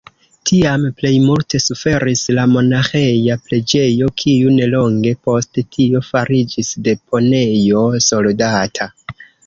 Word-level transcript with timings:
Tiam 0.49 0.85
plejmulte 1.01 1.59
suferis 1.65 2.23
la 2.37 2.45
monaĥeja 2.55 3.37
preĝejo, 3.49 4.09
kiu 4.23 4.57
nelonge 4.57 5.15
post 5.29 5.63
tio 5.77 6.05
fariĝis 6.11 6.77
deponejo 6.91 7.89
soldata. 8.13 8.95